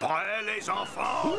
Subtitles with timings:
[0.00, 1.36] Prêts les enfants.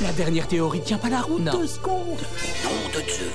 [0.00, 1.44] La dernière théorie tient pas la route.
[1.44, 3.30] Nom de Dieu.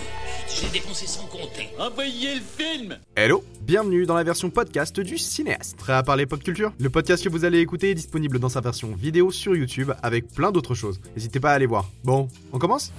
[0.50, 1.70] J'ai dépensé sans compter.
[1.78, 2.98] Envoyez le film.
[3.16, 5.78] Hello, bienvenue dans la version podcast du cinéaste.
[5.78, 6.74] Prêt à parler pop culture?
[6.80, 10.28] Le podcast que vous allez écouter est disponible dans sa version vidéo sur YouTube avec
[10.34, 11.00] plein d'autres choses.
[11.16, 11.88] N'hésitez pas à aller voir.
[12.04, 12.92] Bon, on commence?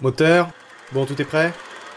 [0.00, 0.48] Moteur?
[0.92, 1.52] Bon, tout est prêt?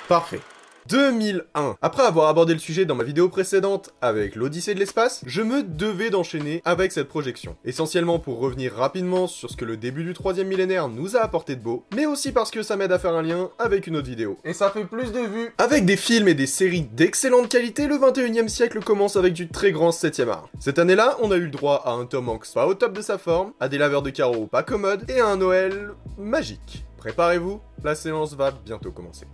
[0.08, 0.40] Parfait.
[0.88, 1.76] 2001.
[1.82, 5.64] Après avoir abordé le sujet dans ma vidéo précédente avec l'Odyssée de l'espace, je me
[5.64, 7.58] devais d'enchaîner avec cette projection.
[7.66, 11.58] Essentiellement pour revenir rapidement sur ce que le début du troisième millénaire nous a apporté
[11.58, 14.08] de beau, mais aussi parce que ça m'aide à faire un lien avec une autre
[14.08, 14.38] vidéo.
[14.46, 15.54] Et ça fait plus de vues.
[15.58, 19.74] Avec des films et des séries d'excellente qualité, le 21e siècle commence avec du très
[19.74, 20.48] grand 7ème art.
[20.58, 23.02] Cette année-là, on a eu le droit à un Tom Hanks pas au top de
[23.02, 26.86] sa forme, à des laveurs de carreaux pas commodes, et à un Noël magique.
[26.98, 29.28] Préparez-vous, la séance va bientôt commencer.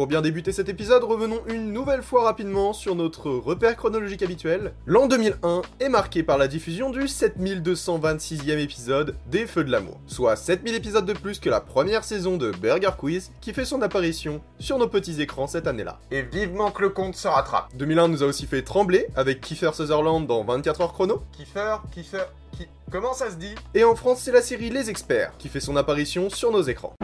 [0.00, 4.72] Pour bien débuter cet épisode, revenons une nouvelle fois rapidement sur notre repère chronologique habituel.
[4.86, 10.36] L'an 2001 est marqué par la diffusion du 7226e épisode des Feux de l'amour, soit
[10.36, 14.40] 7000 épisodes de plus que la première saison de Burger Quiz qui fait son apparition
[14.58, 16.00] sur nos petits écrans cette année-là.
[16.10, 17.68] Et vivement que le compte se rattrape.
[17.74, 21.20] 2001 nous a aussi fait trembler avec Kiefer Sutherland dans 24 heures chrono.
[21.32, 22.66] Kiefer, Kiefer, qui...
[22.90, 23.54] Comment ça se dit?
[23.74, 26.94] Et en France, c'est la série Les Experts qui fait son apparition sur nos écrans.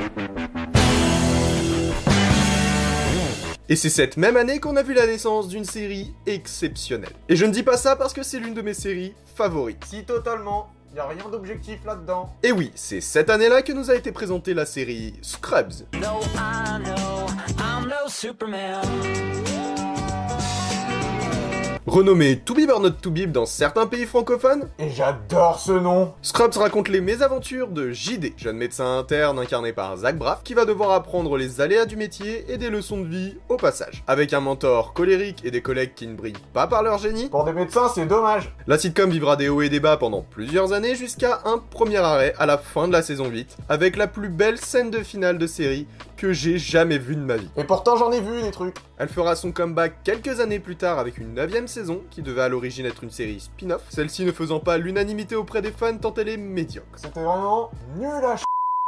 [3.69, 7.11] Et c'est cette même année qu'on a vu la naissance d'une série exceptionnelle.
[7.29, 9.85] Et je ne dis pas ça parce que c'est l'une de mes séries favorites.
[9.91, 12.33] Si totalement, y a rien d'objectif là-dedans.
[12.45, 15.85] Et oui, c'est cette année-là que nous a été présentée la série Scrubs.
[15.95, 17.27] No, I know
[17.59, 18.83] I'm no Superman.
[21.87, 26.15] Renommée To Bib or Not To Bib dans certains pays francophones, Et j'adore ce nom.
[26.21, 30.65] Scrubs raconte les mésaventures de JD, jeune médecin interne incarné par Zach Braff, qui va
[30.65, 34.03] devoir apprendre les aléas du métier et des leçons de vie au passage.
[34.09, 37.45] Avec un mentor colérique et des collègues qui ne brillent pas par leur génie, Pour
[37.45, 38.53] des médecins, c'est dommage.
[38.67, 42.35] la sitcom vivra des hauts et des bas pendant plusieurs années jusqu'à un premier arrêt
[42.41, 45.47] à la fin de la saison 8, avec la plus belle scène de finale de
[45.47, 45.87] série
[46.17, 47.49] que j'ai jamais vue de ma vie.
[47.57, 48.75] Et pourtant, j'en ai vu des trucs.
[48.99, 52.49] Elle fera son comeback quelques années plus tard avec une neuvième saison, qui devait à
[52.49, 56.31] l'origine être une série spin-off, celle-ci ne faisant pas l'unanimité auprès des fans tant elle
[56.31, 56.89] est médiocre.
[56.97, 58.45] C'était vraiment nul à ch...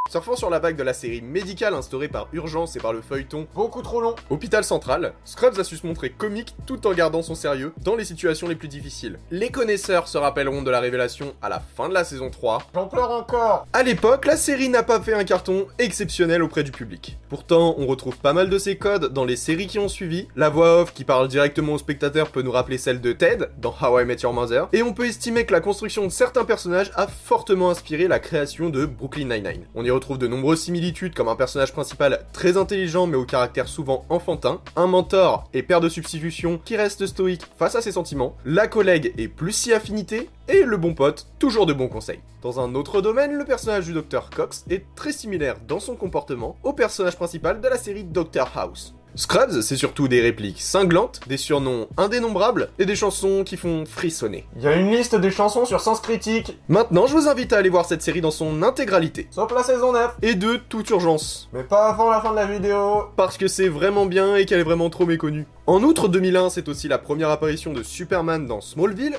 [0.09, 3.47] Surfant sur la vague de la série médicale instaurée par Urgence et par le feuilleton
[3.55, 4.15] Beaucoup trop long.
[4.31, 8.07] Hôpital Central, Scrubs a su se montrer comique tout en gardant son sérieux dans les
[8.07, 9.19] situations les plus difficiles.
[9.31, 12.63] Les connaisseurs se rappelleront de la révélation à la fin de la saison 3.
[12.75, 13.67] J'en pleure encore.
[13.75, 17.19] À l'époque, la série n'a pas fait un carton exceptionnel auprès du public.
[17.29, 20.27] Pourtant, on retrouve pas mal de ces codes dans les séries qui ont suivi.
[20.37, 23.75] La voix off qui parle directement au spectateur peut nous rappeler celle de Ted dans
[23.79, 24.69] How I Met Your Mother.
[24.73, 28.71] Et on peut estimer que la construction de certains personnages a fortement inspiré la création
[28.71, 29.67] de Brooklyn Nine-Nine.
[29.75, 33.67] On y retrouve de nombreuses similitudes comme un personnage principal très intelligent mais au caractère
[33.67, 38.37] souvent enfantin, un mentor et père de substitution qui reste stoïque face à ses sentiments,
[38.45, 42.21] la collègue et plus si affinité, et le bon pote, toujours de bons conseils.
[42.43, 46.57] Dans un autre domaine, le personnage du Dr Cox est très similaire dans son comportement
[46.63, 48.95] au personnage principal de la série Doctor House.
[49.15, 54.47] Scrubs, c'est surtout des répliques cinglantes, des surnoms indénombrables et des chansons qui font frissonner.
[54.57, 56.57] Il y a une liste des chansons sur Sens Critique.
[56.69, 59.27] Maintenant, je vous invite à aller voir cette série dans son intégralité.
[59.31, 60.17] Sauf la saison 9.
[60.23, 61.49] Et de toute urgence.
[61.53, 63.05] Mais pas avant la fin de la vidéo.
[63.17, 65.47] Parce que c'est vraiment bien et qu'elle est vraiment trop méconnue.
[65.67, 69.19] En outre, 2001, c'est aussi la première apparition de Superman dans Smallville.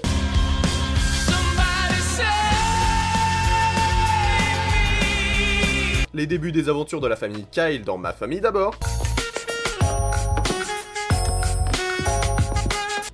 [6.13, 8.75] Les débuts des aventures de la famille Kyle dans Ma famille d'abord.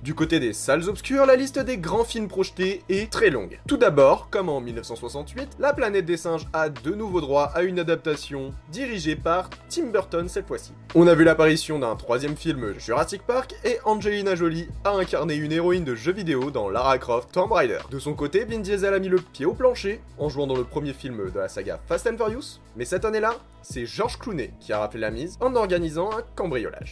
[0.06, 3.58] Du côté des salles obscures, la liste des grands films projetés est très longue.
[3.66, 7.80] Tout d'abord, comme en 1968, La planète des singes a de nouveau droit à une
[7.80, 10.70] adaptation dirigée par Tim Burton cette fois-ci.
[10.94, 15.50] On a vu l'apparition d'un troisième film Jurassic Park et Angelina Jolie a incarné une
[15.50, 17.80] héroïne de jeux vidéo dans Lara Croft Tomb Raider.
[17.90, 20.62] De son côté, Vin Diesel a mis le pied au plancher en jouant dans le
[20.62, 24.72] premier film de la saga Fast and Furious, mais cette année-là, c'est George Clooney qui
[24.72, 26.90] a rappelé la mise en organisant un cambriolage.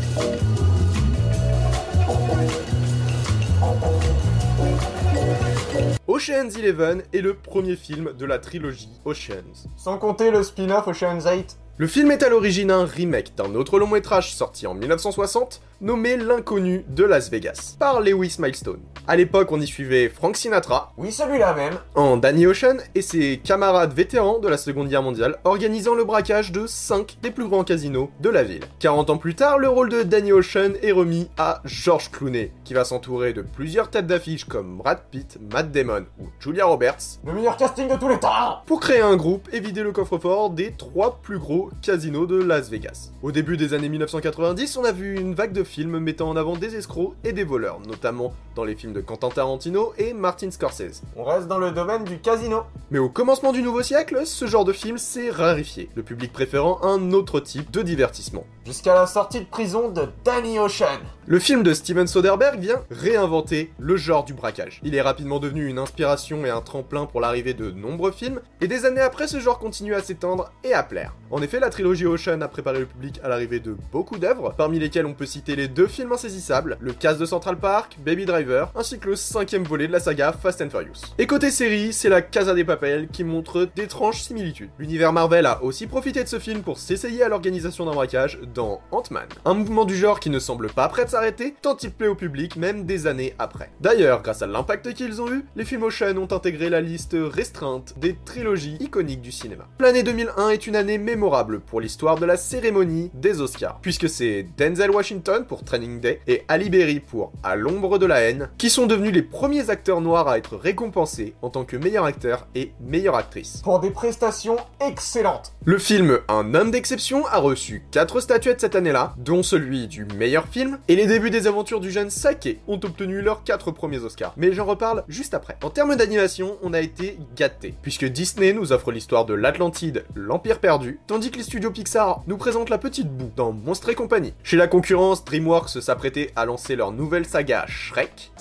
[6.14, 9.66] Ocean's Eleven est le premier film de la trilogie Oceans.
[9.76, 11.58] Sans compter le spin-off Ocean's 8.
[11.76, 16.16] Le film est à l'origine un remake d'un autre long métrage sorti en 1960 nommé
[16.16, 18.80] L'inconnu de Las Vegas par Lewis Milestone.
[19.06, 21.74] À l'époque, on y suivait Frank Sinatra Oui, celui-là même.
[21.96, 26.52] en Danny Ocean et ses camarades vétérans de la Seconde Guerre mondiale organisant le braquage
[26.52, 28.62] de 5 des plus grands casinos de la ville.
[28.78, 32.72] 40 ans plus tard, le rôle de Danny Ocean est remis à George Clooney, qui
[32.72, 37.32] va s'entourer de plusieurs têtes d'affiche comme Brad Pitt, Matt Damon ou Julia Roberts Le
[37.34, 38.62] meilleur casting de tous les temps.
[38.64, 42.70] pour créer un groupe et vider le coffre-fort des trois plus gros casinos de Las
[42.70, 43.10] Vegas.
[43.22, 46.56] Au début des années 1990, on a vu une vague de films mettant en avant
[46.56, 51.02] des escrocs et des voleurs, notamment dans les films de Quentin Tarantino et Martin Scorsese.
[51.16, 52.62] On reste dans le domaine du casino.
[52.90, 56.80] Mais au commencement du nouveau siècle, ce genre de film s'est rarifié, le public préférant
[56.82, 58.44] un autre type de divertissement.
[58.64, 61.00] Jusqu'à la sortie de prison de Danny Ocean.
[61.26, 64.80] Le film de Steven Soderbergh vient réinventer le genre du braquage.
[64.84, 68.68] Il est rapidement devenu une inspiration et un tremplin pour l'arrivée de nombreux films, et
[68.68, 71.14] des années après, ce genre continue à s'étendre et à plaire.
[71.30, 74.78] En effet, la trilogie Ocean a préparé le public à l'arrivée de beaucoup d'œuvres, parmi
[74.78, 78.70] lesquelles on peut citer les deux films insaisissables, Le Casse de Central Park, Baby Driver,
[78.74, 81.14] ainsi que le cinquième volet de la saga Fast and Furious.
[81.18, 84.70] Et côté série, c'est la Casa des Papel qui montre d'étranges similitudes.
[84.78, 88.80] L'univers Marvel a aussi profité de ce film pour s'essayer à l'organisation d'un braquage dans
[88.90, 89.28] Ant-Man.
[89.44, 92.14] Un mouvement du genre qui ne semble pas prêt de s'arrêter, tant il plaît au
[92.14, 93.70] public même des années après.
[93.80, 97.94] D'ailleurs, grâce à l'impact qu'ils ont eu, les films Ocean ont intégré la liste restreinte
[97.98, 99.66] des trilogies iconiques du cinéma.
[99.80, 104.46] L'année 2001 est une année mémorable pour l'histoire de la cérémonie des Oscars, puisque c'est
[104.56, 108.70] Denzel Washington pour Training Day et Ali Berry pour À l'ombre de la haine qui
[108.70, 112.72] sont devenus les premiers acteurs noirs à être récompensés en tant que meilleur acteur et
[112.80, 113.60] meilleure actrice.
[113.62, 115.52] Pour des prestations excellentes.
[115.64, 120.46] Le film Un homme d'exception a reçu 4 statuettes cette année-là, dont celui du meilleur
[120.46, 124.32] film, et les débuts des aventures du jeune Sake ont obtenu leurs 4 premiers Oscars.
[124.36, 125.56] Mais j'en reparle juste après.
[125.62, 130.60] En termes d'animation, on a été gâté, puisque Disney nous offre l'histoire de l'Atlantide, l'Empire
[130.60, 134.34] perdu, tandis que les studios Pixar nous présentent la petite boue dans Monstres et compagnie.
[134.42, 138.32] Chez la concurrence, DreamWorks s'apprêtait à lancer leur nouvelle saga Shrek,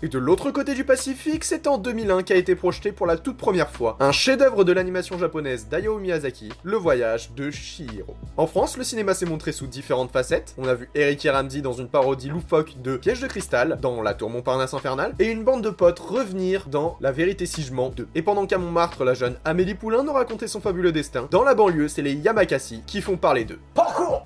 [0.00, 3.36] Et de l'autre côté du Pacifique, c'est en 2001 qu'a été projeté pour la toute
[3.36, 8.14] première fois un chef-d'œuvre de l'animation japonaise d'Hayao Miyazaki, Le Voyage de Chihiro.
[8.36, 10.54] En France, le cinéma s'est montré sous différentes facettes.
[10.56, 14.14] On a vu Eric Ramsey dans une parodie loufoque de Piège de cristal, dans La
[14.14, 17.90] Tour Montparnasse infernale, et une bande de potes revenir dans La vérité si je mens
[17.90, 18.06] 2.
[18.14, 21.56] Et pendant qu'à Montmartre, la jeune Amélie Poulain nous racontait son fabuleux destin, dans la
[21.56, 23.58] banlieue, c'est les Yamakasi qui font parler d'eux.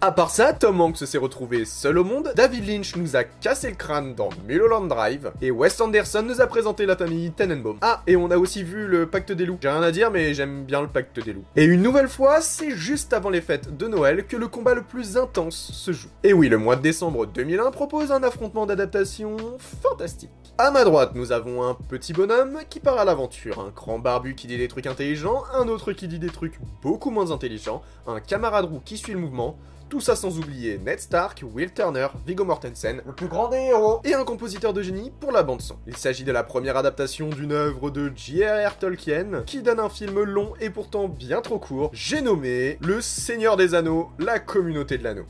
[0.01, 3.69] À part ça, Tom Hanks s'est retrouvé seul au monde, David Lynch nous a cassé
[3.69, 7.79] le crâne dans Mulholland Drive, et Wes Anderson nous a présenté la famille Tenenbaum.
[7.83, 9.59] Ah, et on a aussi vu le Pacte des loups.
[9.61, 11.45] J'ai rien à dire, mais j'aime bien le Pacte des loups.
[11.57, 14.83] Et une nouvelle fois, c'est juste avant les fêtes de Noël que le combat le
[14.83, 16.09] plus intense se joue.
[16.23, 20.31] Et oui, le mois de décembre 2001 propose un affrontement d'adaptation fantastique.
[20.59, 24.35] À ma droite, nous avons un petit bonhomme qui part à l'aventure, un grand barbu
[24.35, 28.21] qui dit des trucs intelligents, un autre qui dit des trucs beaucoup moins intelligents, un
[28.21, 29.57] camarade roux qui suit le mouvement,
[29.93, 34.01] tout ça sans oublier Ned Stark, Will Turner, Viggo Mortensen, Le plus grand des héros.
[34.05, 35.77] et un compositeur de génie pour la bande-son.
[35.87, 38.79] Il s'agit de la première adaptation d'une œuvre de J.R.R.
[38.79, 41.91] Tolkien qui donne un film long et pourtant bien trop court.
[41.93, 45.27] J'ai nommé Le Seigneur des Anneaux, la communauté de l'anneau.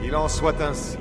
[0.00, 0.96] Qu'il en soit ainsi.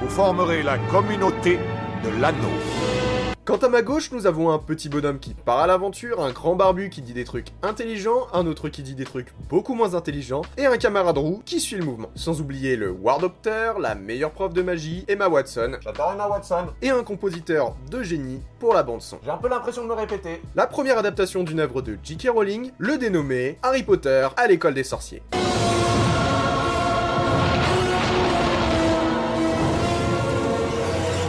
[0.00, 1.60] Vous formerez la communauté
[2.02, 3.05] de l'anneau.
[3.46, 6.56] Quant à ma gauche, nous avons un petit bonhomme qui part à l'aventure, un grand
[6.56, 10.42] barbu qui dit des trucs intelligents, un autre qui dit des trucs beaucoup moins intelligents,
[10.58, 12.10] et un camarade roux qui suit le mouvement.
[12.16, 16.66] Sans oublier le War Doctor, la meilleure prof de magie, Emma Watson, J'adore Emma Watson.
[16.82, 19.20] et un compositeur de génie pour la bande son.
[19.22, 20.42] J'ai un peu l'impression de me répéter.
[20.56, 22.30] La première adaptation d'une œuvre de J.K.
[22.34, 25.22] Rowling, le dénommé Harry Potter à l'école des sorciers.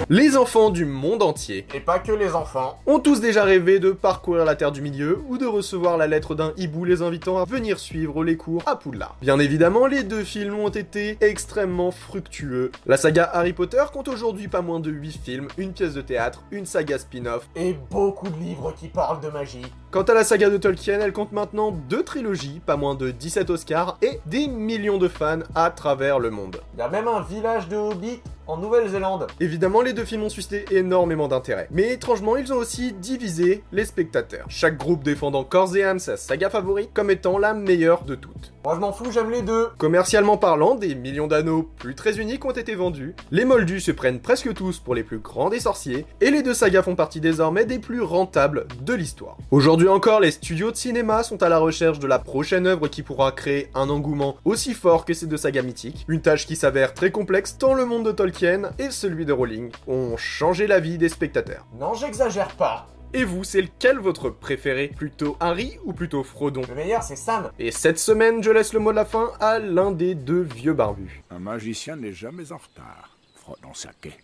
[0.09, 2.79] Les enfants du monde entier Et pas que les enfants.
[2.85, 6.33] ont tous déjà rêvé de parcourir la Terre du Milieu ou de recevoir la lettre
[6.33, 9.17] d'un hibou les invitant à venir suivre les cours à Poudlard.
[9.21, 12.71] Bien évidemment, les deux films ont été extrêmement fructueux.
[12.85, 16.41] La saga Harry Potter compte aujourd'hui pas moins de 8 films, une pièce de théâtre,
[16.51, 17.49] une saga spin-off.
[17.57, 19.65] Et beaucoup de livres qui parlent de magie.
[19.89, 23.49] Quant à la saga de Tolkien, elle compte maintenant deux trilogies, pas moins de 17
[23.49, 26.59] Oscars et des millions de fans à travers le monde.
[26.73, 29.27] Il y a même un village de hobbits en Nouvelle-Zélande.
[29.39, 31.69] Évidemment, les deux films ont suscité énormément d'intérêt.
[31.71, 34.45] Mais étrangement, ils ont aussi divisé les spectateurs.
[34.49, 38.51] Chaque groupe défendant corps et âme sa saga favorite comme étant la meilleure de toutes.
[38.67, 39.69] Moi je m'en fous, j'aime les deux.
[39.77, 43.15] Commercialement parlant, des millions d'anneaux plus très uniques ont été vendus.
[43.31, 46.05] Les moldus se prennent presque tous pour les plus grands des sorciers.
[46.19, 49.37] Et les deux sagas font partie désormais des plus rentables de l'histoire.
[49.51, 53.03] Aujourd'hui encore, les studios de cinéma sont à la recherche de la prochaine œuvre qui
[53.03, 56.05] pourra créer un engouement aussi fort que ces deux sagas mythiques.
[56.09, 59.71] Une tâche qui s'avère très complexe tant le monde de Tolkien et celui de Rowling
[59.87, 61.65] ont changé la vie des spectateurs.
[61.79, 62.85] Non, j'exagère pas.
[63.13, 64.89] Et vous, c'est lequel votre préféré?
[64.89, 66.61] Plutôt Harry ou plutôt Frodon?
[66.67, 67.51] Le meilleur, c'est Sam.
[67.57, 70.73] Et cette semaine, je laisse le mot de la fin à l'un des deux vieux
[70.73, 71.23] barbus.
[71.29, 74.17] Un magicien n'est jamais en retard, Frodon Saquet.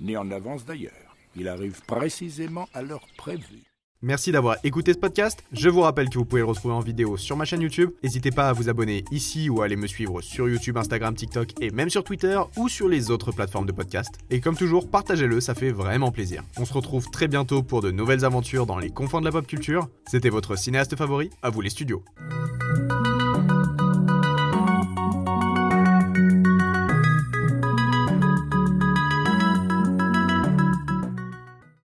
[0.00, 0.92] Ni en avance d'ailleurs.
[1.36, 3.69] Il arrive précisément à l'heure prévue.
[4.02, 5.44] Merci d'avoir écouté ce podcast.
[5.52, 7.90] Je vous rappelle que vous pouvez le retrouver en vidéo sur ma chaîne YouTube.
[8.02, 11.50] N'hésitez pas à vous abonner ici ou à aller me suivre sur YouTube, Instagram, TikTok
[11.60, 14.14] et même sur Twitter ou sur les autres plateformes de podcast.
[14.30, 16.42] Et comme toujours, partagez-le, ça fait vraiment plaisir.
[16.58, 19.46] On se retrouve très bientôt pour de nouvelles aventures dans les confins de la pop
[19.46, 19.86] culture.
[20.06, 22.02] C'était votre cinéaste favori, à vous les studios.